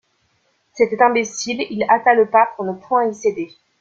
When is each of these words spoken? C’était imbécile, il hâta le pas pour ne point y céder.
C’était 0.73 1.03
imbécile, 1.03 1.61
il 1.69 1.83
hâta 1.83 2.15
le 2.15 2.27
pas 2.27 2.47
pour 2.55 2.65
ne 2.65 2.73
point 2.73 3.05
y 3.07 3.13
céder. 3.13 3.49